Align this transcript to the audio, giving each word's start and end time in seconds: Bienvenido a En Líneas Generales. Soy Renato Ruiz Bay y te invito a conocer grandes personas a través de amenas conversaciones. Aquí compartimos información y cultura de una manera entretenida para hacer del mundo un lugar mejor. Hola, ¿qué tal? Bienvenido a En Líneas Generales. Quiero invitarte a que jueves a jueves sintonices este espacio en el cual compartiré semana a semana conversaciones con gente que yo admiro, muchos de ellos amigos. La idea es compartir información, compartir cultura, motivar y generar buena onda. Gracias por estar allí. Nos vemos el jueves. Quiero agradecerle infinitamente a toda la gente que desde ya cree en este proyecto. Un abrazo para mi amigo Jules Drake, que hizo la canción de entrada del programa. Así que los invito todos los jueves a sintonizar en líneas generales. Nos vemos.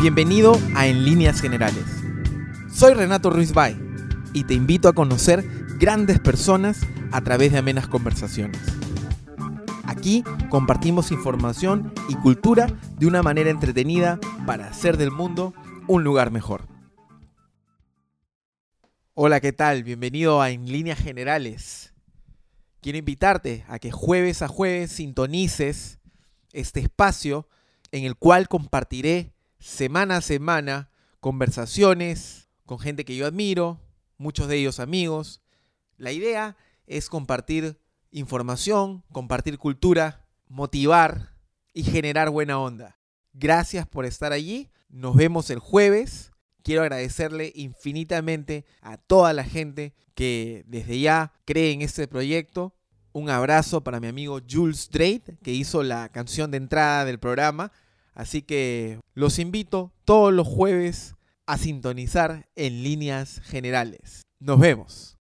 Bienvenido 0.00 0.56
a 0.76 0.86
En 0.86 1.04
Líneas 1.04 1.40
Generales. 1.40 1.84
Soy 2.72 2.94
Renato 2.94 3.30
Ruiz 3.30 3.52
Bay 3.52 3.76
y 4.32 4.44
te 4.44 4.54
invito 4.54 4.88
a 4.88 4.92
conocer 4.92 5.42
grandes 5.80 6.20
personas 6.20 6.82
a 7.10 7.20
través 7.22 7.50
de 7.50 7.58
amenas 7.58 7.88
conversaciones. 7.88 8.60
Aquí 9.82 10.22
compartimos 10.50 11.10
información 11.10 11.92
y 12.08 12.14
cultura 12.14 12.68
de 12.96 13.08
una 13.08 13.24
manera 13.24 13.50
entretenida 13.50 14.20
para 14.46 14.68
hacer 14.68 14.98
del 14.98 15.10
mundo 15.10 15.52
un 15.88 16.04
lugar 16.04 16.30
mejor. 16.30 16.68
Hola, 19.14 19.40
¿qué 19.40 19.52
tal? 19.52 19.82
Bienvenido 19.82 20.40
a 20.40 20.50
En 20.50 20.70
Líneas 20.70 21.00
Generales. 21.00 21.92
Quiero 22.80 22.98
invitarte 22.98 23.64
a 23.66 23.80
que 23.80 23.90
jueves 23.90 24.42
a 24.42 24.48
jueves 24.48 24.92
sintonices 24.92 25.98
este 26.52 26.78
espacio 26.78 27.48
en 27.90 28.04
el 28.04 28.14
cual 28.14 28.46
compartiré 28.46 29.34
semana 29.58 30.18
a 30.18 30.20
semana 30.20 30.90
conversaciones 31.20 32.48
con 32.64 32.78
gente 32.78 33.04
que 33.04 33.16
yo 33.16 33.26
admiro, 33.26 33.80
muchos 34.16 34.48
de 34.48 34.56
ellos 34.56 34.80
amigos. 34.80 35.40
La 35.96 36.12
idea 36.12 36.56
es 36.86 37.08
compartir 37.08 37.80
información, 38.10 39.04
compartir 39.12 39.58
cultura, 39.58 40.26
motivar 40.48 41.34
y 41.72 41.84
generar 41.84 42.30
buena 42.30 42.58
onda. 42.58 42.98
Gracias 43.32 43.86
por 43.86 44.04
estar 44.04 44.32
allí. 44.32 44.70
Nos 44.88 45.16
vemos 45.16 45.50
el 45.50 45.58
jueves. 45.58 46.32
Quiero 46.62 46.82
agradecerle 46.82 47.52
infinitamente 47.54 48.64
a 48.80 48.96
toda 48.96 49.32
la 49.32 49.44
gente 49.44 49.94
que 50.14 50.64
desde 50.66 51.00
ya 51.00 51.32
cree 51.44 51.72
en 51.72 51.82
este 51.82 52.08
proyecto. 52.08 52.74
Un 53.12 53.30
abrazo 53.30 53.82
para 53.82 54.00
mi 54.00 54.06
amigo 54.06 54.40
Jules 54.48 54.90
Drake, 54.90 55.38
que 55.42 55.52
hizo 55.52 55.82
la 55.82 56.08
canción 56.10 56.50
de 56.50 56.58
entrada 56.58 57.04
del 57.04 57.18
programa. 57.18 57.72
Así 58.18 58.42
que 58.42 58.98
los 59.14 59.38
invito 59.38 59.92
todos 60.04 60.32
los 60.32 60.44
jueves 60.44 61.14
a 61.46 61.56
sintonizar 61.56 62.48
en 62.56 62.82
líneas 62.82 63.40
generales. 63.44 64.22
Nos 64.40 64.58
vemos. 64.58 65.16